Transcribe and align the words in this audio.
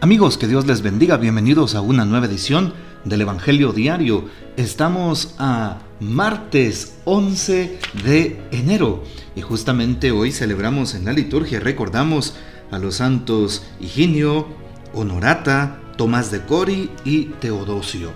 Amigos, 0.00 0.38
que 0.38 0.46
Dios 0.46 0.64
les 0.64 0.82
bendiga. 0.82 1.16
Bienvenidos 1.16 1.74
a 1.74 1.80
una 1.80 2.04
nueva 2.04 2.26
edición 2.26 2.72
del 3.04 3.22
Evangelio 3.22 3.72
Diario. 3.72 4.26
Estamos 4.56 5.34
a 5.40 5.78
martes 5.98 6.98
11 7.04 7.80
de 8.04 8.40
enero 8.52 9.02
y 9.34 9.40
justamente 9.40 10.12
hoy 10.12 10.30
celebramos 10.30 10.94
en 10.94 11.04
la 11.04 11.12
liturgia, 11.12 11.58
recordamos 11.58 12.36
a 12.70 12.78
los 12.78 12.94
santos 12.94 13.64
Higinio, 13.80 14.46
Honorata, 14.94 15.80
Tomás 15.96 16.30
de 16.30 16.42
Cori 16.42 16.90
y 17.04 17.24
Teodosio. 17.40 18.12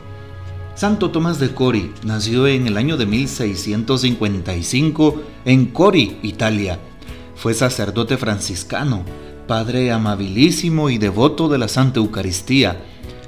Santo 0.76 1.10
Tomás 1.10 1.40
de 1.40 1.52
Cori 1.52 1.92
nació 2.04 2.46
en 2.46 2.68
el 2.68 2.76
año 2.76 2.96
de 2.96 3.06
1655 3.06 5.20
en 5.46 5.66
Cori, 5.66 6.20
Italia. 6.22 6.78
Fue 7.34 7.54
sacerdote 7.54 8.18
franciscano 8.18 9.04
Padre 9.52 9.92
amabilísimo 9.92 10.88
y 10.88 10.96
devoto 10.96 11.46
de 11.50 11.58
la 11.58 11.68
Santa 11.68 12.00
Eucaristía. 12.00 12.80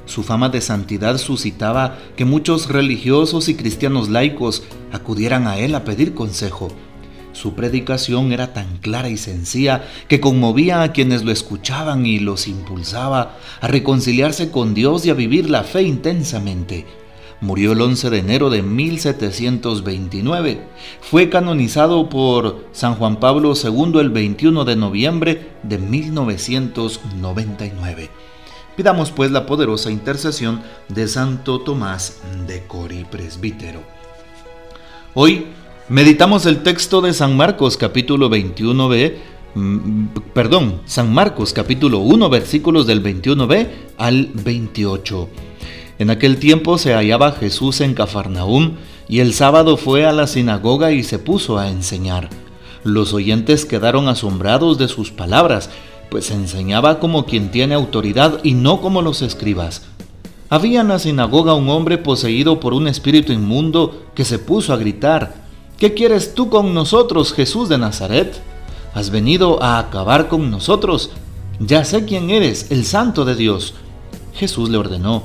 Su 0.07 0.23
fama 0.23 0.49
de 0.49 0.63
santidad 0.63 1.19
suscitaba 1.19 1.99
que 2.17 2.25
muchos 2.25 2.71
religiosos 2.71 3.51
y 3.51 3.57
cristianos 3.57 4.09
laicos 4.09 4.63
acudieran 4.91 5.47
a 5.47 5.59
él 5.59 5.75
a 5.75 5.85
pedir 5.85 6.15
consejo. 6.15 6.69
Su 7.35 7.53
predicación 7.53 8.33
era 8.33 8.55
tan 8.55 8.79
clara 8.79 9.11
y 9.11 9.19
sencilla 9.19 9.85
que 10.09 10.19
conmovía 10.21 10.83
a 10.83 10.93
quienes 10.93 11.25
lo 11.25 11.31
escuchaban 11.31 12.07
y 12.07 12.19
los 12.21 12.49
impulsaba 12.49 13.37
a 13.61 13.69
reconciliarse 13.69 14.51
con 14.51 14.73
Dios 14.73 15.05
y 15.05 15.11
a 15.11 15.15
vivir 15.15 15.51
la 15.51 15.63
fe 15.63 15.83
intensamente. 15.83 16.87
Murió 17.41 17.73
el 17.73 17.81
11 17.81 18.11
de 18.11 18.19
enero 18.19 18.51
de 18.51 18.63
1729. 18.63 20.61
Fue 21.01 21.29
canonizado 21.29 22.09
por 22.09 22.67
San 22.73 22.95
Juan 22.95 23.19
Pablo 23.21 23.53
II 23.55 24.01
el 24.01 24.11
21 24.11 24.65
de 24.65 24.77
noviembre 24.77 25.51
de 25.63 25.79
1999. 25.79 28.11
Pidamos 28.77 29.13
pues 29.13 29.31
la 29.31 29.47
poderosa 29.47 29.91
intercesión 29.91 30.63
de 30.89 31.07
Santo 31.07 31.61
Tomás 31.61 32.21
de 32.47 32.67
Cori, 32.67 33.05
presbítero. 33.05 33.81
Hoy 35.15 35.47
meditamos 35.89 36.45
el 36.47 36.65
texto 36.65 37.01
de 37.01 37.13
San 37.13 37.37
Marcos 37.37 37.77
capítulo 37.77 38.29
21b, 38.29 39.15
mm, 39.55 40.07
perdón, 40.33 40.81
San 40.87 41.15
Marcos 41.15 41.53
capítulo 41.53 42.01
1 42.01 42.29
versículos 42.29 42.89
del 42.89 43.01
21b 43.01 43.69
al 43.97 44.31
28. 44.35 45.29
En 45.99 46.11
aquel 46.11 46.39
tiempo 46.39 46.79
se 46.79 46.95
hallaba 46.95 47.33
Jesús 47.33 47.81
en 47.81 47.95
Cafarnaúm 47.95 48.73
y 49.09 49.21
el 49.21 49.33
sábado 49.33 49.77
fue 49.77 50.07
a 50.07 50.13
la 50.13 50.27
sinagoga 50.27 50.93
y 50.93 51.05
se 51.05 51.19
puso 51.19 51.59
a 51.59 51.69
enseñar. 51.69 52.31
Los 52.83 53.15
oyentes 53.15 53.65
quedaron 53.65 54.09
asombrados 54.09 54.79
de 54.79 54.89
sus 54.89 55.11
palabras, 55.11 55.71
pues 56.11 56.31
enseñaba 56.31 56.99
como 56.99 57.27
quien 57.27 57.51
tiene 57.51 57.75
autoridad 57.75 58.41
y 58.43 58.55
no 58.55 58.81
como 58.81 59.03
los 59.03 59.23
escribas. 59.23 59.83
Había 60.51 60.83
en 60.83 60.89
la 60.89 60.99
sinagoga 60.99 61.55
un 61.55 61.69
hombre 61.69 61.99
poseído 61.99 62.61
por 62.61 62.75
un 62.75 62.89
espíritu 62.89 63.33
inmundo 63.33 64.07
que 64.15 64.25
se 64.25 64.39
puso 64.39 64.73
a 64.73 64.77
gritar, 64.77 65.45
¿Qué 65.79 65.93
quieres 65.93 66.35
tú 66.35 66.51
con 66.51 66.73
nosotros, 66.73 67.33
Jesús 67.33 67.69
de 67.69 67.79
Nazaret? 67.79 68.41
¿Has 68.95 69.11
venido 69.11 69.61
a 69.61 69.79
acabar 69.79 70.29
con 70.29 70.51
nosotros? 70.51 71.11
Ya 71.59 71.85
sé 71.85 72.05
quién 72.05 72.31
eres, 72.31 72.71
el 72.71 72.85
santo 72.85 73.25
de 73.25 73.35
Dios. 73.35 73.75
Jesús 74.35 74.71
le 74.71 74.79
ordenó, 74.79 75.25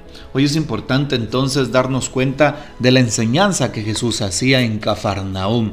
Hoy 0.33 0.45
es 0.45 0.55
importante 0.55 1.15
entonces 1.15 1.71
darnos 1.71 2.09
cuenta 2.09 2.73
de 2.79 2.91
la 2.91 2.99
enseñanza 3.01 3.71
que 3.71 3.83
Jesús 3.83 4.21
hacía 4.21 4.61
en 4.61 4.79
Cafarnaúm. 4.79 5.71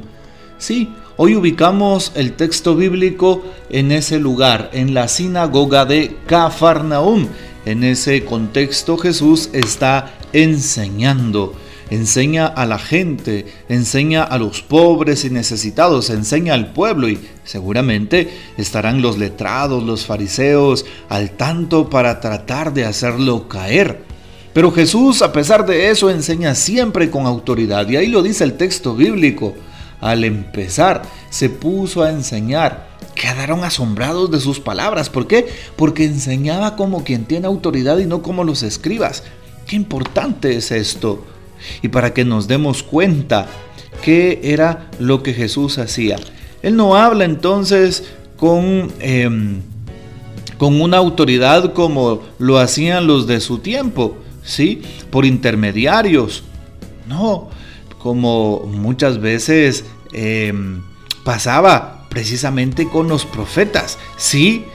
Sí, 0.57 0.93
hoy 1.15 1.35
ubicamos 1.35 2.11
el 2.15 2.33
texto 2.33 2.75
bíblico 2.75 3.43
en 3.69 3.91
ese 3.91 4.19
lugar, 4.19 4.69
en 4.73 4.93
la 4.93 5.07
sinagoga 5.07 5.85
de 5.85 6.17
Cafarnaúm. 6.27 7.27
En 7.65 7.83
ese 7.83 8.25
contexto 8.25 8.97
Jesús 8.97 9.49
está 9.53 10.13
enseñando 10.33 11.53
enseña 11.89 12.47
a 12.47 12.65
la 12.65 12.77
gente, 12.77 13.45
enseña 13.67 14.23
a 14.23 14.37
los 14.37 14.61
pobres 14.61 15.25
y 15.25 15.29
necesitados, 15.29 16.09
enseña 16.09 16.53
al 16.53 16.71
pueblo 16.71 17.09
y 17.09 17.19
seguramente 17.43 18.29
estarán 18.57 19.01
los 19.01 19.17
letrados, 19.17 19.83
los 19.83 20.05
fariseos 20.05 20.85
al 21.09 21.31
tanto 21.31 21.89
para 21.89 22.19
tratar 22.19 22.73
de 22.73 22.85
hacerlo 22.85 23.47
caer. 23.47 24.08
Pero 24.59 24.73
Jesús, 24.73 25.21
a 25.21 25.31
pesar 25.31 25.65
de 25.65 25.89
eso, 25.89 26.09
enseña 26.09 26.53
siempre 26.53 27.09
con 27.09 27.25
autoridad. 27.25 27.87
Y 27.87 27.95
ahí 27.95 28.07
lo 28.07 28.21
dice 28.21 28.43
el 28.43 28.57
texto 28.57 28.93
bíblico. 28.93 29.53
Al 30.01 30.25
empezar, 30.25 31.03
se 31.29 31.49
puso 31.49 32.03
a 32.03 32.09
enseñar. 32.09 32.89
Quedaron 33.15 33.63
asombrados 33.63 34.29
de 34.29 34.41
sus 34.41 34.59
palabras. 34.59 35.09
¿Por 35.09 35.27
qué? 35.27 35.47
Porque 35.77 36.03
enseñaba 36.03 36.75
como 36.75 37.05
quien 37.05 37.23
tiene 37.23 37.47
autoridad 37.47 37.99
y 37.99 38.05
no 38.05 38.21
como 38.21 38.43
los 38.43 38.61
escribas. 38.61 39.23
Qué 39.65 39.77
importante 39.77 40.57
es 40.57 40.71
esto. 40.71 41.23
Y 41.81 41.87
para 41.87 42.13
que 42.13 42.25
nos 42.25 42.49
demos 42.49 42.83
cuenta 42.83 43.47
qué 44.03 44.41
era 44.43 44.89
lo 44.99 45.23
que 45.23 45.33
Jesús 45.33 45.77
hacía. 45.77 46.17
Él 46.61 46.75
no 46.75 46.97
habla 46.97 47.23
entonces 47.23 48.03
con, 48.35 48.91
em, 48.99 49.61
con 50.57 50.81
una 50.81 50.97
autoridad 50.97 51.71
como 51.71 52.23
lo 52.39 52.57
hacían 52.57 53.07
los 53.07 53.25
de 53.25 53.39
su 53.39 53.59
tiempo 53.59 54.17
¿sí? 54.49 54.81
Por 55.11 55.25
intermediarios. 55.25 56.43
No, 57.07 57.49
como 57.99 58.61
muchas 58.65 59.19
veces 59.19 59.85
em, 60.11 60.81
pasaba 61.23 62.07
precisamente 62.09 62.89
con 62.89 63.07
los 63.07 63.25
profetas, 63.25 63.97
¿sí? 64.17 64.65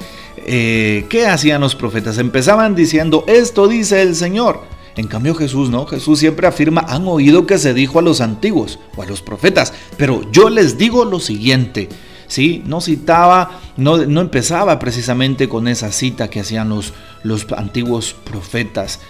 Eh, 0.46 1.06
¿Qué 1.08 1.26
hacían 1.26 1.60
los 1.60 1.74
profetas? 1.74 2.18
Empezaban 2.18 2.74
diciendo, 2.74 3.24
esto 3.26 3.66
dice 3.66 4.02
el 4.02 4.14
Señor. 4.14 4.62
En 4.96 5.08
cambio 5.08 5.34
Jesús 5.34 5.70
no, 5.70 5.86
Jesús 5.86 6.20
siempre 6.20 6.46
afirma, 6.46 6.84
han 6.88 7.08
oído 7.08 7.46
que 7.46 7.58
se 7.58 7.74
dijo 7.74 7.98
a 7.98 8.02
los 8.02 8.20
antiguos 8.20 8.78
o 8.96 9.02
a 9.02 9.06
los 9.06 9.22
profetas, 9.22 9.72
pero 9.96 10.22
yo 10.30 10.50
les 10.50 10.78
digo 10.78 11.04
lo 11.04 11.18
siguiente, 11.18 11.88
¿sí? 12.28 12.62
No 12.64 12.80
citaba, 12.80 13.60
no, 13.76 13.96
no 13.96 14.20
empezaba 14.20 14.78
precisamente 14.78 15.48
con 15.48 15.66
esa 15.66 15.90
cita 15.90 16.30
que 16.30 16.38
hacían 16.40 16.68
los, 16.68 16.92
los 17.24 17.50
antiguos 17.56 18.14
profetas, 18.24 19.00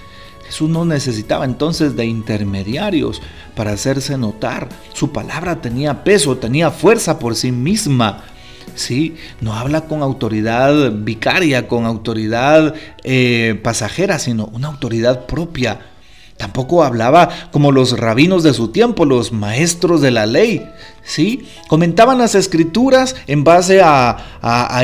Jesús 0.47 0.69
no 0.71 0.85
necesitaba 0.85 1.45
entonces 1.45 1.97
de 1.97 2.07
intermediarios 2.07 3.23
para 3.55 3.73
hacerse 3.73 4.19
notar. 4.19 4.69
Su 4.93 5.13
palabra 5.13 5.61
tenía 5.61 6.05
peso, 6.05 6.37
tenía 6.37 6.71
fuerza 6.71 7.19
por 7.19 7.35
sí 7.35 7.53
misma. 7.53 8.25
Sí, 8.75 9.17
no 9.41 9.55
habla 9.55 9.83
con 9.83 10.03
autoridad 10.03 10.93
vicaria, 10.93 11.69
con 11.69 11.85
autoridad 11.85 12.75
eh, 13.05 13.61
pasajera, 13.63 14.19
sino 14.19 14.47
una 14.47 14.69
autoridad 14.69 15.27
propia. 15.27 15.81
Tampoco 16.45 16.85
hablaba 16.85 17.31
como 17.53 17.73
los 17.73 17.99
rabinos 17.99 18.43
de 18.43 18.53
su 18.53 18.69
tiempo, 18.69 19.07
los 19.07 19.33
maestros 19.33 20.03
de 20.03 20.11
la 20.11 20.27
ley. 20.27 20.69
¿sí? 21.03 21.47
Comentaban 21.69 22.19
las 22.19 22.35
escrituras 22.35 23.17
en 23.27 23.45
base 23.45 23.81
a, 23.83 24.19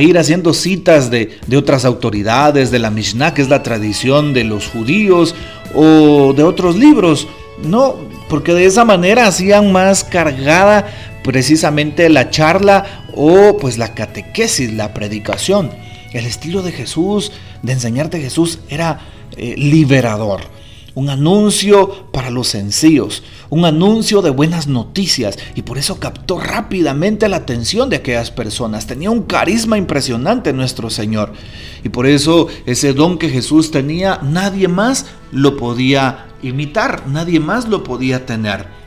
ir 0.00 0.16
haciendo 0.16 0.54
citas 0.54 1.10
de, 1.10 1.38
de, 1.46 1.56
otras 1.58 1.84
autoridades, 1.84 2.70
de 2.70 2.78
la 2.78 2.90
Mishnah, 2.90 3.34
que 3.34 3.42
es 3.42 3.50
la 3.50 3.62
tradición 3.62 4.32
de 4.32 4.44
los 4.44 4.68
judíos, 4.68 5.34
o 5.74 6.32
de 6.32 6.44
otros 6.44 6.76
libros. 6.76 7.28
No, 7.62 7.96
porque 8.30 8.54
de 8.54 8.64
esa 8.64 8.86
manera 8.86 9.26
hacían 9.26 9.70
más 9.70 10.02
cargada 10.02 10.86
precisamente 11.22 12.08
la 12.08 12.30
charla 12.30 13.04
o 13.14 13.58
pues 13.58 13.76
la 13.76 13.92
catequesis, 13.92 14.72
la 14.72 14.94
predicación. 14.94 15.70
El 16.14 16.24
estilo 16.24 16.62
de 16.62 16.72
Jesús, 16.72 17.32
de 17.60 17.72
enseñarte 17.72 18.18
Jesús, 18.18 18.60
era 18.70 19.00
eh, 19.36 19.56
liberador 19.58 20.58
un 20.94 21.08
anuncio 21.08 22.10
para 22.12 22.30
los 22.30 22.48
sencillos, 22.48 23.22
un 23.48 23.64
anuncio 23.64 24.22
de 24.22 24.30
buenas 24.30 24.66
noticias 24.66 25.38
y 25.54 25.62
por 25.62 25.78
eso 25.78 26.00
captó 26.00 26.40
rápidamente 26.40 27.28
la 27.28 27.36
atención 27.36 27.88
de 27.90 27.96
aquellas 27.96 28.30
personas. 28.30 28.86
Tenía 28.86 29.10
un 29.10 29.22
carisma 29.22 29.78
impresionante 29.78 30.52
nuestro 30.52 30.90
Señor 30.90 31.32
y 31.84 31.88
por 31.88 32.06
eso 32.06 32.48
ese 32.66 32.92
don 32.92 33.18
que 33.18 33.28
Jesús 33.28 33.70
tenía 33.70 34.20
nadie 34.22 34.68
más 34.68 35.06
lo 35.32 35.56
podía 35.56 36.26
imitar, 36.42 37.06
nadie 37.06 37.40
más 37.40 37.68
lo 37.68 37.84
podía 37.84 38.26
tener. 38.26 38.79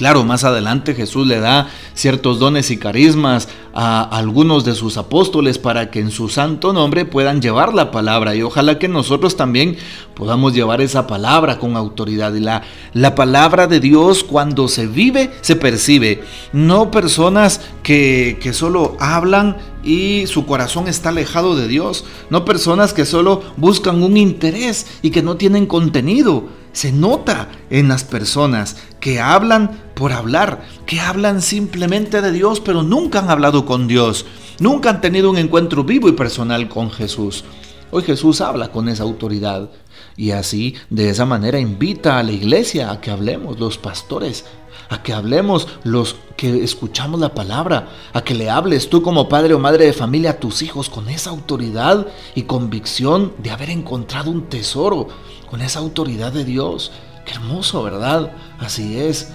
Claro, 0.00 0.24
más 0.24 0.44
adelante 0.44 0.94
Jesús 0.94 1.26
le 1.26 1.40
da 1.40 1.68
ciertos 1.92 2.38
dones 2.38 2.70
y 2.70 2.78
carismas 2.78 3.48
a 3.74 4.00
algunos 4.00 4.64
de 4.64 4.74
sus 4.74 4.96
apóstoles 4.96 5.58
para 5.58 5.90
que 5.90 6.00
en 6.00 6.10
su 6.10 6.30
santo 6.30 6.72
nombre 6.72 7.04
puedan 7.04 7.42
llevar 7.42 7.74
la 7.74 7.90
palabra 7.90 8.34
y 8.34 8.40
ojalá 8.40 8.78
que 8.78 8.88
nosotros 8.88 9.36
también 9.36 9.76
podamos 10.14 10.54
llevar 10.54 10.80
esa 10.80 11.06
palabra 11.06 11.58
con 11.58 11.76
autoridad. 11.76 12.32
Y 12.32 12.40
la, 12.40 12.62
la 12.94 13.14
palabra 13.14 13.66
de 13.66 13.78
Dios 13.78 14.24
cuando 14.24 14.68
se 14.68 14.86
vive, 14.86 15.32
se 15.42 15.56
percibe. 15.56 16.24
No 16.54 16.90
personas 16.90 17.60
que, 17.82 18.38
que 18.40 18.54
solo 18.54 18.96
hablan 19.00 19.58
y 19.82 20.26
su 20.26 20.46
corazón 20.46 20.88
está 20.88 21.08
alejado 21.08 21.56
de 21.56 21.68
Dios. 21.68 22.04
No 22.28 22.44
personas 22.44 22.92
que 22.92 23.06
solo 23.06 23.42
buscan 23.56 24.02
un 24.02 24.16
interés 24.16 24.86
y 25.02 25.10
que 25.10 25.22
no 25.22 25.36
tienen 25.36 25.66
contenido 25.66 26.60
se 26.72 26.92
nota 26.92 27.48
en 27.68 27.88
las 27.88 28.04
personas 28.04 28.76
que 29.00 29.20
hablan 29.20 29.82
por 29.94 30.12
hablar, 30.12 30.62
que 30.86 31.00
hablan 31.00 31.42
simplemente 31.42 32.22
de 32.22 32.32
Dios, 32.32 32.60
pero 32.60 32.82
nunca 32.82 33.20
han 33.20 33.30
hablado 33.30 33.66
con 33.66 33.88
Dios, 33.88 34.26
nunca 34.60 34.90
han 34.90 35.00
tenido 35.00 35.30
un 35.30 35.38
encuentro 35.38 35.84
vivo 35.84 36.08
y 36.08 36.12
personal 36.12 36.68
con 36.68 36.90
Jesús. 36.90 37.44
Hoy 37.90 38.04
Jesús 38.04 38.40
habla 38.40 38.70
con 38.70 38.88
esa 38.88 39.02
autoridad 39.02 39.68
y 40.16 40.30
así, 40.30 40.76
de 40.90 41.10
esa 41.10 41.26
manera, 41.26 41.58
invita 41.58 42.18
a 42.18 42.22
la 42.22 42.32
iglesia 42.32 42.90
a 42.90 43.00
que 43.00 43.10
hablemos, 43.10 43.58
los 43.58 43.78
pastores, 43.78 44.44
a 44.88 45.02
que 45.02 45.12
hablemos 45.12 45.68
los 45.84 46.16
que 46.36 46.64
escuchamos 46.64 47.20
la 47.20 47.34
palabra, 47.34 47.88
a 48.12 48.22
que 48.22 48.34
le 48.34 48.50
hables 48.50 48.88
tú 48.88 49.02
como 49.02 49.28
padre 49.28 49.54
o 49.54 49.58
madre 49.58 49.86
de 49.86 49.92
familia 49.92 50.30
a 50.30 50.40
tus 50.40 50.62
hijos 50.62 50.88
con 50.88 51.08
esa 51.08 51.30
autoridad 51.30 52.06
y 52.34 52.42
convicción 52.42 53.34
de 53.38 53.50
haber 53.50 53.70
encontrado 53.70 54.30
un 54.30 54.48
tesoro, 54.48 55.08
con 55.50 55.60
esa 55.60 55.80
autoridad 55.80 56.32
de 56.32 56.44
Dios. 56.44 56.92
Qué 57.26 57.32
hermoso, 57.32 57.82
¿verdad? 57.82 58.32
Así 58.58 58.98
es. 58.98 59.32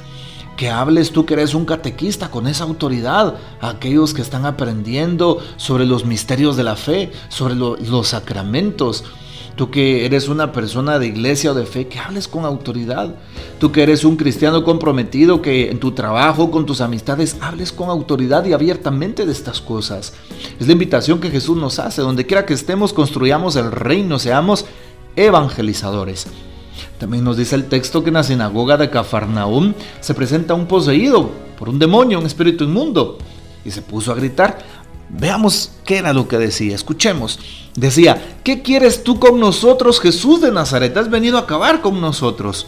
Que 0.55 0.69
hables 0.69 1.11
tú 1.11 1.25
que 1.25 1.33
eres 1.33 1.53
un 1.53 1.65
catequista 1.65 2.31
con 2.31 2.47
esa 2.47 2.63
autoridad 2.63 3.35
a 3.59 3.69
aquellos 3.69 4.13
que 4.13 4.21
están 4.21 4.45
aprendiendo 4.45 5.39
sobre 5.57 5.85
los 5.85 6.05
misterios 6.05 6.55
de 6.55 6.63
la 6.63 6.77
fe, 6.77 7.11
sobre 7.27 7.55
los 7.55 8.07
sacramentos. 8.07 9.03
Tú 9.55 9.71
que 9.71 10.05
eres 10.05 10.27
una 10.27 10.51
persona 10.51 10.99
de 10.99 11.07
iglesia 11.07 11.51
o 11.51 11.53
de 11.53 11.65
fe, 11.65 11.87
que 11.87 11.99
hables 11.99 12.27
con 12.27 12.43
autoridad. 12.43 13.15
Tú 13.57 13.71
que 13.71 13.83
eres 13.83 14.03
un 14.03 14.17
cristiano 14.17 14.65
comprometido, 14.65 15.41
que 15.41 15.71
en 15.71 15.79
tu 15.79 15.93
trabajo, 15.93 16.51
con 16.51 16.65
tus 16.65 16.81
amistades, 16.81 17.37
hables 17.39 17.71
con 17.71 17.89
autoridad 17.89 18.43
y 18.45 18.51
abiertamente 18.51 19.25
de 19.25 19.31
estas 19.31 19.61
cosas. 19.61 20.13
Es 20.59 20.67
la 20.67 20.73
invitación 20.73 21.21
que 21.21 21.31
Jesús 21.31 21.55
nos 21.55 21.79
hace. 21.79 22.01
Donde 22.01 22.25
quiera 22.25 22.45
que 22.45 22.53
estemos, 22.53 22.91
construyamos 22.91 23.55
el 23.55 23.71
reino, 23.71 24.19
seamos 24.19 24.65
evangelizadores. 25.15 26.27
También 26.99 27.23
nos 27.23 27.37
dice 27.37 27.55
el 27.55 27.65
texto 27.65 28.03
que 28.03 28.09
en 28.09 28.15
la 28.15 28.23
sinagoga 28.23 28.75
de 28.75 28.89
Cafarnaúm 28.89 29.73
se 30.01 30.13
presenta 30.13 30.53
un 30.53 30.65
poseído 30.65 31.29
por 31.57 31.69
un 31.69 31.79
demonio, 31.79 32.19
un 32.19 32.25
espíritu 32.25 32.65
inmundo, 32.65 33.17
y 33.63 33.71
se 33.71 33.81
puso 33.81 34.11
a 34.11 34.15
gritar. 34.15 34.59
Veamos 35.17 35.71
qué 35.85 35.97
era 35.97 36.13
lo 36.13 36.27
que 36.27 36.37
decía, 36.37 36.75
escuchemos. 36.75 37.39
Decía, 37.75 38.37
¿qué 38.43 38.61
quieres 38.61 39.03
tú 39.03 39.19
con 39.19 39.39
nosotros, 39.39 39.99
Jesús 39.99 40.41
de 40.41 40.51
Nazaret? 40.51 40.95
Has 40.97 41.09
venido 41.09 41.37
a 41.37 41.41
acabar 41.41 41.81
con 41.81 42.01
nosotros. 42.01 42.67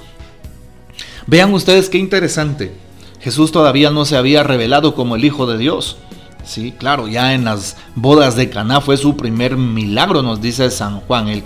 Vean 1.26 1.54
ustedes 1.54 1.90
qué 1.90 1.98
interesante. 1.98 2.74
Jesús 3.20 3.52
todavía 3.52 3.90
no 3.90 4.06
se 4.06 4.16
había 4.16 4.44
revelado 4.44 4.96
como 4.96 5.16
el 5.16 5.26
Hijo 5.26 5.46
de 5.46 5.58
Dios. 5.58 5.98
Sí, 6.46 6.72
claro, 6.72 7.10
ya 7.10 7.34
en 7.34 7.44
las 7.44 7.76
bodas 7.96 8.38
de 8.38 8.50
Caná 8.50 8.80
fue 8.80 8.96
su 8.96 9.18
primer 9.18 9.58
milagro, 9.58 10.22
nos 10.22 10.40
dice 10.40 10.72
San 10.72 11.02
Juan, 11.02 11.28
el, 11.28 11.44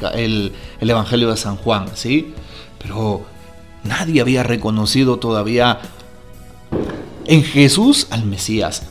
el, 0.79 0.89
Evangelio 0.89 1.31
de 1.31 1.37
San 1.37 1.57
Juan, 1.57 1.87
¿sí? 1.95 2.35
Pero 2.77 3.25
nadie 3.83 4.21
había 4.21 4.43
reconocido 4.43 5.17
todavía 5.17 5.79
en 7.25 7.43
Jesús 7.43 8.05
al 8.11 8.25
Mesías. 8.25 8.83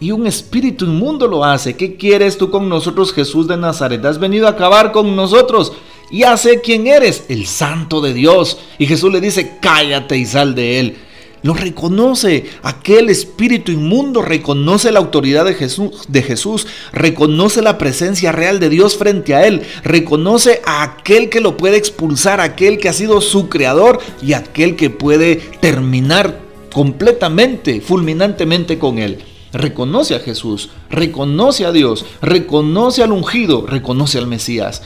Y 0.00 0.12
un 0.12 0.26
espíritu 0.26 0.84
inmundo 0.84 1.26
lo 1.26 1.44
hace. 1.44 1.74
¿Qué 1.74 1.96
quieres 1.96 2.38
tú 2.38 2.50
con 2.50 2.68
nosotros, 2.68 3.12
Jesús 3.12 3.48
de 3.48 3.56
Nazaret? 3.56 4.04
Has 4.04 4.20
venido 4.20 4.46
a 4.46 4.50
acabar 4.50 4.92
con 4.92 5.16
nosotros. 5.16 5.72
Ya 6.12 6.36
sé 6.36 6.60
quién 6.60 6.86
eres, 6.86 7.24
el 7.28 7.46
santo 7.46 8.00
de 8.00 8.14
Dios. 8.14 8.58
Y 8.78 8.86
Jesús 8.86 9.12
le 9.12 9.20
dice, 9.20 9.58
cállate 9.60 10.16
y 10.16 10.24
sal 10.24 10.54
de 10.54 10.78
él. 10.78 10.96
Lo 11.42 11.54
reconoce. 11.54 12.46
Aquel 12.62 13.10
espíritu 13.10 13.72
inmundo 13.72 14.22
reconoce 14.22 14.92
la 14.92 15.00
autoridad 15.00 15.44
de 15.44 15.54
Jesús, 15.54 16.04
de 16.08 16.22
Jesús, 16.22 16.66
reconoce 16.92 17.60
la 17.62 17.76
presencia 17.78 18.32
real 18.32 18.60
de 18.60 18.68
Dios 18.68 18.96
frente 18.96 19.34
a 19.34 19.46
él, 19.46 19.62
reconoce 19.84 20.62
a 20.64 20.82
aquel 20.82 21.28
que 21.28 21.40
lo 21.40 21.56
puede 21.56 21.76
expulsar, 21.76 22.40
aquel 22.40 22.78
que 22.78 22.88
ha 22.88 22.92
sido 22.92 23.20
su 23.20 23.48
creador 23.48 24.00
y 24.22 24.32
aquel 24.32 24.76
que 24.76 24.90
puede 24.90 25.36
terminar 25.60 26.40
completamente, 26.72 27.80
fulminantemente 27.80 28.78
con 28.78 28.98
él. 28.98 29.18
Reconoce 29.52 30.14
a 30.14 30.20
Jesús, 30.20 30.70
reconoce 30.90 31.64
a 31.64 31.72
Dios, 31.72 32.04
reconoce 32.20 33.02
al 33.02 33.12
ungido, 33.12 33.66
reconoce 33.66 34.18
al 34.18 34.26
Mesías. 34.26 34.82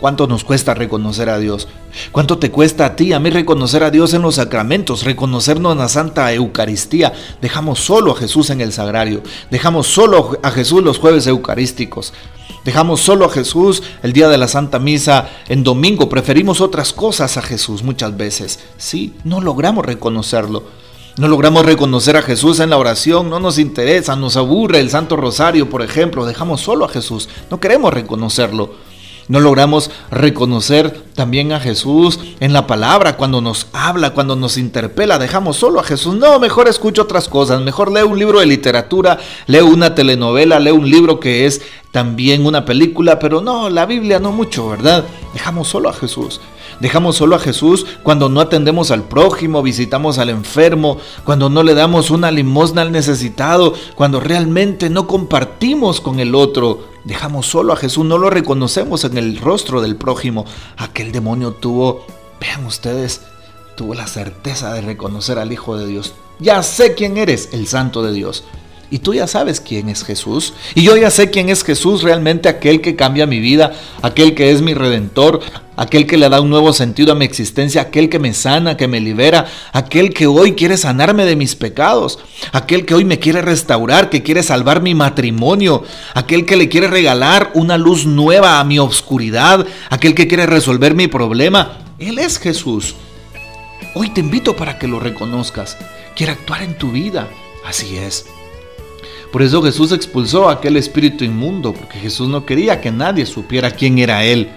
¿Cuánto 0.00 0.26
nos 0.26 0.44
cuesta 0.44 0.72
reconocer 0.72 1.28
a 1.28 1.38
Dios? 1.38 1.68
¿Cuánto 2.10 2.38
te 2.38 2.50
cuesta 2.50 2.86
a 2.86 2.96
ti, 2.96 3.12
a 3.12 3.20
mí 3.20 3.28
reconocer 3.28 3.84
a 3.84 3.90
Dios 3.90 4.14
en 4.14 4.22
los 4.22 4.36
sacramentos, 4.36 5.04
reconocernos 5.04 5.72
en 5.72 5.78
la 5.78 5.88
Santa 5.88 6.32
Eucaristía? 6.32 7.12
Dejamos 7.42 7.80
solo 7.80 8.12
a 8.12 8.16
Jesús 8.16 8.48
en 8.48 8.62
el 8.62 8.72
sagrario, 8.72 9.22
dejamos 9.50 9.86
solo 9.86 10.38
a 10.42 10.50
Jesús 10.50 10.82
los 10.82 10.98
jueves 10.98 11.26
eucarísticos, 11.26 12.14
dejamos 12.64 13.00
solo 13.00 13.26
a 13.26 13.30
Jesús 13.30 13.82
el 14.02 14.14
día 14.14 14.28
de 14.28 14.38
la 14.38 14.48
Santa 14.48 14.78
Misa 14.78 15.28
en 15.48 15.62
domingo, 15.62 16.08
preferimos 16.08 16.62
otras 16.62 16.94
cosas 16.94 17.36
a 17.36 17.42
Jesús 17.42 17.82
muchas 17.82 18.16
veces. 18.16 18.58
Sí, 18.78 19.14
no 19.24 19.42
logramos 19.42 19.84
reconocerlo. 19.84 20.79
No 21.16 21.28
logramos 21.28 21.66
reconocer 21.66 22.16
a 22.16 22.22
Jesús 22.22 22.60
en 22.60 22.70
la 22.70 22.78
oración, 22.78 23.28
no 23.28 23.40
nos 23.40 23.58
interesa, 23.58 24.16
nos 24.16 24.36
aburre 24.36 24.80
el 24.80 24.90
Santo 24.90 25.16
Rosario, 25.16 25.68
por 25.68 25.82
ejemplo, 25.82 26.24
dejamos 26.24 26.60
solo 26.60 26.84
a 26.84 26.88
Jesús, 26.88 27.28
no 27.50 27.60
queremos 27.60 27.92
reconocerlo. 27.92 28.90
No 29.30 29.38
logramos 29.38 29.92
reconocer 30.10 31.04
también 31.14 31.52
a 31.52 31.60
Jesús 31.60 32.18
en 32.40 32.52
la 32.52 32.66
palabra, 32.66 33.16
cuando 33.16 33.40
nos 33.40 33.68
habla, 33.72 34.10
cuando 34.10 34.34
nos 34.34 34.58
interpela. 34.58 35.20
Dejamos 35.20 35.56
solo 35.56 35.78
a 35.78 35.84
Jesús. 35.84 36.16
No, 36.16 36.40
mejor 36.40 36.66
escucho 36.66 37.02
otras 37.02 37.28
cosas. 37.28 37.62
Mejor 37.62 37.92
leo 37.92 38.08
un 38.08 38.18
libro 38.18 38.40
de 38.40 38.46
literatura, 38.46 39.20
leo 39.46 39.66
una 39.66 39.94
telenovela, 39.94 40.58
leo 40.58 40.74
un 40.74 40.90
libro 40.90 41.20
que 41.20 41.46
es 41.46 41.62
también 41.92 42.44
una 42.44 42.64
película. 42.64 43.20
Pero 43.20 43.40
no, 43.40 43.70
la 43.70 43.86
Biblia 43.86 44.18
no 44.18 44.32
mucho, 44.32 44.68
¿verdad? 44.68 45.04
Dejamos 45.32 45.68
solo 45.68 45.90
a 45.90 45.92
Jesús. 45.92 46.40
Dejamos 46.80 47.16
solo 47.16 47.36
a 47.36 47.38
Jesús 47.38 47.86
cuando 48.02 48.28
no 48.28 48.40
atendemos 48.40 48.90
al 48.90 49.04
prójimo, 49.04 49.62
visitamos 49.62 50.18
al 50.18 50.30
enfermo, 50.30 50.98
cuando 51.24 51.50
no 51.50 51.62
le 51.62 51.74
damos 51.74 52.10
una 52.10 52.30
limosna 52.30 52.82
al 52.82 52.90
necesitado, 52.90 53.74
cuando 53.94 54.18
realmente 54.18 54.90
no 54.90 55.06
compartimos 55.06 56.00
con 56.00 56.20
el 56.20 56.34
otro 56.34 56.90
dejamos 57.04 57.46
solo 57.46 57.72
a 57.72 57.76
Jesús, 57.76 58.04
no 58.04 58.18
lo 58.18 58.30
reconocemos 58.30 59.04
en 59.04 59.16
el 59.16 59.38
rostro 59.38 59.80
del 59.80 59.96
prójimo. 59.96 60.44
Aquel 60.76 61.12
demonio 61.12 61.52
tuvo, 61.52 62.04
vean 62.40 62.64
ustedes, 62.64 63.22
tuvo 63.76 63.94
la 63.94 64.06
certeza 64.06 64.72
de 64.72 64.80
reconocer 64.80 65.38
al 65.38 65.52
Hijo 65.52 65.76
de 65.76 65.86
Dios. 65.86 66.14
Ya 66.38 66.62
sé 66.62 66.94
quién 66.94 67.16
eres, 67.16 67.50
el 67.52 67.66
Santo 67.66 68.02
de 68.02 68.12
Dios. 68.12 68.44
Y 68.90 68.98
tú 68.98 69.14
ya 69.14 69.28
sabes 69.28 69.60
quién 69.60 69.88
es 69.88 70.04
Jesús. 70.04 70.52
Y 70.74 70.82
yo 70.82 70.96
ya 70.96 71.10
sé 71.10 71.30
quién 71.30 71.48
es 71.48 71.62
Jesús, 71.62 72.02
realmente 72.02 72.48
aquel 72.48 72.80
que 72.80 72.96
cambia 72.96 73.24
mi 73.24 73.38
vida, 73.38 73.72
aquel 74.02 74.34
que 74.34 74.50
es 74.50 74.62
mi 74.62 74.74
redentor, 74.74 75.40
aquel 75.76 76.08
que 76.08 76.18
le 76.18 76.28
da 76.28 76.40
un 76.40 76.50
nuevo 76.50 76.72
sentido 76.72 77.12
a 77.12 77.14
mi 77.14 77.24
existencia, 77.24 77.82
aquel 77.82 78.08
que 78.08 78.18
me 78.18 78.34
sana, 78.34 78.76
que 78.76 78.88
me 78.88 79.00
libera, 79.00 79.46
aquel 79.72 80.12
que 80.12 80.26
hoy 80.26 80.54
quiere 80.54 80.76
sanarme 80.76 81.24
de 81.24 81.36
mis 81.36 81.54
pecados, 81.54 82.18
aquel 82.50 82.84
que 82.84 82.94
hoy 82.94 83.04
me 83.04 83.20
quiere 83.20 83.42
restaurar, 83.42 84.10
que 84.10 84.24
quiere 84.24 84.42
salvar 84.42 84.82
mi 84.82 84.96
matrimonio, 84.96 85.84
aquel 86.14 86.44
que 86.44 86.56
le 86.56 86.68
quiere 86.68 86.88
regalar 86.88 87.52
una 87.54 87.78
luz 87.78 88.06
nueva 88.06 88.58
a 88.58 88.64
mi 88.64 88.80
oscuridad, 88.80 89.64
aquel 89.88 90.16
que 90.16 90.26
quiere 90.26 90.46
resolver 90.46 90.96
mi 90.96 91.06
problema. 91.06 91.78
Él 92.00 92.18
es 92.18 92.38
Jesús. 92.38 92.96
Hoy 93.94 94.10
te 94.10 94.20
invito 94.20 94.56
para 94.56 94.78
que 94.78 94.88
lo 94.88 94.98
reconozcas. 94.98 95.76
Quiere 96.16 96.32
actuar 96.32 96.62
en 96.62 96.76
tu 96.76 96.90
vida. 96.90 97.28
Así 97.64 97.96
es. 97.96 98.26
Por 99.32 99.42
eso 99.42 99.62
Jesús 99.62 99.92
expulsó 99.92 100.48
a 100.48 100.54
aquel 100.54 100.76
espíritu 100.76 101.24
inmundo, 101.24 101.72
porque 101.72 101.98
Jesús 101.98 102.28
no 102.28 102.44
quería 102.44 102.80
que 102.80 102.90
nadie 102.90 103.26
supiera 103.26 103.70
quién 103.70 103.98
era 103.98 104.24
Él. 104.24 104.48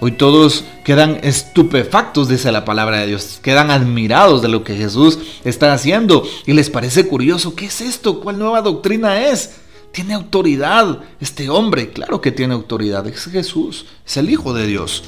Hoy 0.00 0.12
todos 0.12 0.64
quedan 0.84 1.18
estupefactos, 1.22 2.28
dice 2.28 2.52
la 2.52 2.64
palabra 2.64 2.98
de 2.98 3.08
Dios, 3.08 3.40
quedan 3.42 3.70
admirados 3.70 4.42
de 4.42 4.48
lo 4.48 4.62
que 4.62 4.76
Jesús 4.76 5.18
está 5.44 5.72
haciendo 5.72 6.24
y 6.46 6.52
les 6.52 6.70
parece 6.70 7.08
curioso, 7.08 7.54
¿qué 7.54 7.66
es 7.66 7.80
esto? 7.80 8.20
¿Cuál 8.20 8.38
nueva 8.38 8.62
doctrina 8.62 9.28
es? 9.28 9.56
Tiene 9.92 10.14
autoridad 10.14 11.00
este 11.20 11.48
hombre, 11.48 11.90
claro 11.90 12.20
que 12.20 12.30
tiene 12.30 12.54
autoridad, 12.54 13.06
es 13.08 13.24
Jesús, 13.24 13.86
es 14.06 14.16
el 14.16 14.30
Hijo 14.30 14.52
de 14.52 14.66
Dios. 14.66 15.02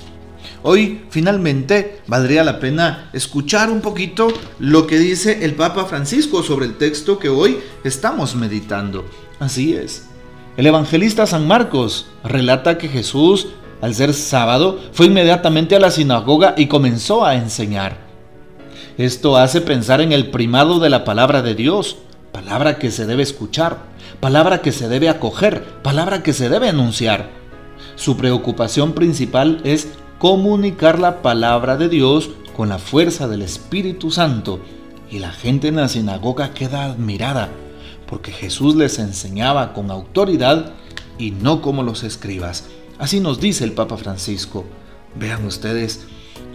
Hoy 0.63 1.03
finalmente 1.09 2.03
valdría 2.07 2.45
la 2.45 2.61
pena 2.61 3.09
escuchar 3.15 3.71
un 3.71 3.81
poquito 3.81 4.29
lo 4.59 4.87
que 4.87 4.99
dice 4.99 5.45
el 5.45 5.55
Papa 5.55 5.87
Francisco 5.87 6.43
sobre 6.43 6.67
el 6.67 6.77
texto 6.77 7.19
que 7.19 7.31
hoy 7.31 7.61
estamos 7.83 8.35
meditando. 8.35 9.07
Así 9.39 9.75
es. 9.75 10.07
El 10.59 10.67
evangelista 10.67 11.27
San 11.27 11.49
Marcos 11.49 12.09
relata 12.25 12.77
que 12.77 12.89
Jesús, 12.89 13.47
al 13.81 13.95
ser 13.95 14.13
sábado, 14.13 14.79
fue 14.93 15.07
inmediatamente 15.07 15.77
a 15.77 15.81
la 15.81 15.91
sinagoga 15.91 16.55
y 16.59 16.67
comenzó 16.67 17.25
a 17.25 17.37
enseñar. 17.37 17.97
Esto 18.99 19.39
hace 19.39 19.63
pensar 19.63 20.03
en 20.03 20.13
el 20.13 20.31
primado 20.31 20.79
de 20.79 20.91
la 20.91 21.05
palabra 21.05 21.41
de 21.41 21.55
Dios, 21.55 21.97
palabra 22.33 22.77
que 22.77 22.91
se 22.91 23.07
debe 23.07 23.23
escuchar, 23.23 23.79
palabra 24.21 24.61
que 24.61 24.73
se 24.73 24.89
debe 24.89 25.09
acoger, 25.09 25.65
palabra 25.83 26.23
que 26.23 26.35
se 26.35 26.51
debe 26.51 26.69
anunciar. 26.69 27.31
Su 27.97 28.19
preocupación 28.19 28.93
principal 28.93 29.63
es 29.65 29.89
comunicar 30.21 30.99
la 30.99 31.23
palabra 31.23 31.79
de 31.79 31.89
Dios 31.89 32.29
con 32.55 32.69
la 32.69 32.79
fuerza 32.79 33.27
del 33.27 33.41
Espíritu 33.41 34.11
Santo 34.11 34.61
y 35.11 35.19
la 35.19 35.33
gente 35.33 35.69
en 35.69 35.77
la 35.77 35.89
sinagoga 35.89 36.53
queda 36.53 36.85
admirada 36.85 37.49
porque 38.07 38.31
Jesús 38.31 38.77
les 38.77 38.99
enseñaba 38.99 39.73
con 39.73 39.91
autoridad 39.91 40.75
y 41.17 41.31
no 41.31 41.63
como 41.63 41.83
los 41.83 42.03
escribas. 42.03 42.67
Así 42.99 43.19
nos 43.19 43.41
dice 43.41 43.65
el 43.65 43.73
Papa 43.73 43.97
Francisco. 43.97 44.67
Vean 45.15 45.47
ustedes 45.47 46.05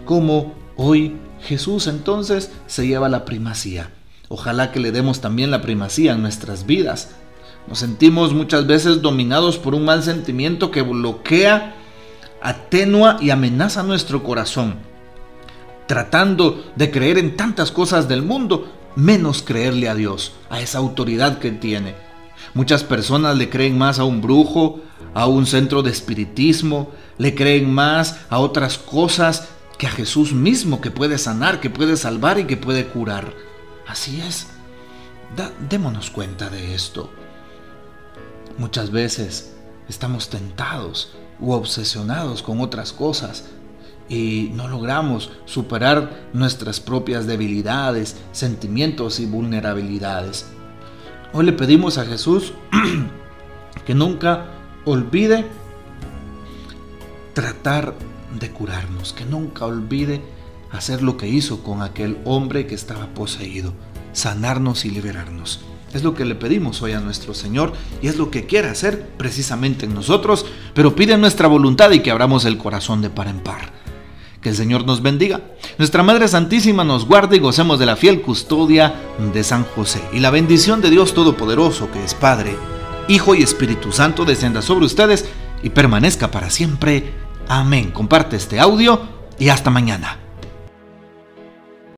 cómo 0.04 0.54
hoy 0.76 1.16
Jesús 1.42 1.88
entonces 1.88 2.52
se 2.68 2.86
lleva 2.86 3.08
la 3.08 3.24
primacía. 3.24 3.90
Ojalá 4.28 4.70
que 4.70 4.78
le 4.78 4.92
demos 4.92 5.20
también 5.20 5.50
la 5.50 5.60
primacía 5.60 6.12
en 6.12 6.22
nuestras 6.22 6.66
vidas. 6.66 7.16
Nos 7.66 7.80
sentimos 7.80 8.32
muchas 8.32 8.68
veces 8.68 9.02
dominados 9.02 9.58
por 9.58 9.74
un 9.74 9.84
mal 9.84 10.04
sentimiento 10.04 10.70
que 10.70 10.82
bloquea, 10.82 11.74
atenúa 12.46 13.16
y 13.20 13.30
amenaza 13.30 13.82
nuestro 13.82 14.22
corazón. 14.22 14.76
Tratando 15.88 16.64
de 16.76 16.92
creer 16.92 17.18
en 17.18 17.36
tantas 17.36 17.72
cosas 17.72 18.08
del 18.08 18.22
mundo, 18.22 18.72
menos 18.94 19.42
creerle 19.42 19.88
a 19.88 19.96
Dios, 19.96 20.32
a 20.48 20.60
esa 20.60 20.78
autoridad 20.78 21.40
que 21.40 21.50
tiene. 21.50 21.96
Muchas 22.54 22.84
personas 22.84 23.36
le 23.36 23.50
creen 23.50 23.76
más 23.76 23.98
a 23.98 24.04
un 24.04 24.20
brujo, 24.22 24.80
a 25.12 25.26
un 25.26 25.44
centro 25.44 25.82
de 25.82 25.90
espiritismo, 25.90 26.92
le 27.18 27.34
creen 27.34 27.68
más 27.72 28.20
a 28.30 28.38
otras 28.38 28.78
cosas 28.78 29.48
que 29.76 29.88
a 29.88 29.90
Jesús 29.90 30.32
mismo 30.32 30.80
que 30.80 30.92
puede 30.92 31.18
sanar, 31.18 31.60
que 31.60 31.68
puede 31.68 31.96
salvar 31.96 32.38
y 32.38 32.44
que 32.44 32.56
puede 32.56 32.86
curar. 32.86 33.34
Así 33.88 34.20
es. 34.20 34.46
démonos 35.68 36.10
cuenta 36.10 36.48
de 36.48 36.76
esto. 36.76 37.10
Muchas 38.56 38.92
veces 38.92 39.56
estamos 39.88 40.30
tentados 40.30 41.16
u 41.40 41.52
obsesionados 41.52 42.42
con 42.42 42.60
otras 42.60 42.92
cosas 42.92 43.44
y 44.08 44.50
no 44.54 44.68
logramos 44.68 45.30
superar 45.44 46.28
nuestras 46.32 46.80
propias 46.80 47.26
debilidades, 47.26 48.16
sentimientos 48.32 49.20
y 49.20 49.26
vulnerabilidades. 49.26 50.46
Hoy 51.32 51.44
le 51.44 51.52
pedimos 51.52 51.98
a 51.98 52.06
Jesús 52.06 52.52
que 53.86 53.94
nunca 53.94 54.46
olvide 54.84 55.44
tratar 57.34 57.94
de 58.38 58.50
curarnos, 58.50 59.12
que 59.12 59.24
nunca 59.24 59.66
olvide 59.66 60.22
hacer 60.70 61.02
lo 61.02 61.16
que 61.16 61.28
hizo 61.28 61.62
con 61.62 61.82
aquel 61.82 62.18
hombre 62.24 62.66
que 62.66 62.74
estaba 62.74 63.08
poseído, 63.08 63.72
sanarnos 64.12 64.84
y 64.84 64.90
liberarnos. 64.90 65.60
Es 65.96 66.04
lo 66.04 66.14
que 66.14 66.26
le 66.26 66.34
pedimos 66.34 66.82
hoy 66.82 66.92
a 66.92 67.00
nuestro 67.00 67.32
Señor 67.32 67.72
y 68.02 68.08
es 68.08 68.18
lo 68.18 68.30
que 68.30 68.44
quiere 68.44 68.68
hacer 68.68 69.08
precisamente 69.16 69.86
en 69.86 69.94
nosotros, 69.94 70.44
pero 70.74 70.94
pide 70.94 71.16
nuestra 71.16 71.48
voluntad 71.48 71.90
y 71.90 72.00
que 72.00 72.10
abramos 72.10 72.44
el 72.44 72.58
corazón 72.58 73.00
de 73.00 73.08
par 73.08 73.28
en 73.28 73.40
par. 73.40 73.72
Que 74.42 74.50
el 74.50 74.56
Señor 74.56 74.84
nos 74.84 75.00
bendiga. 75.00 75.40
Nuestra 75.78 76.02
Madre 76.02 76.28
Santísima 76.28 76.84
nos 76.84 77.06
guarde 77.06 77.38
y 77.38 77.40
gocemos 77.40 77.78
de 77.78 77.86
la 77.86 77.96
fiel 77.96 78.20
custodia 78.20 78.92
de 79.32 79.42
San 79.42 79.64
José. 79.64 80.02
Y 80.12 80.20
la 80.20 80.28
bendición 80.28 80.82
de 80.82 80.90
Dios 80.90 81.14
Todopoderoso, 81.14 81.90
que 81.90 82.04
es 82.04 82.12
Padre, 82.12 82.54
Hijo 83.08 83.34
y 83.34 83.42
Espíritu 83.42 83.90
Santo, 83.90 84.26
descienda 84.26 84.60
sobre 84.60 84.84
ustedes 84.84 85.24
y 85.62 85.70
permanezca 85.70 86.30
para 86.30 86.50
siempre. 86.50 87.14
Amén. 87.48 87.90
Comparte 87.90 88.36
este 88.36 88.60
audio 88.60 89.00
y 89.38 89.48
hasta 89.48 89.70
mañana. 89.70 90.25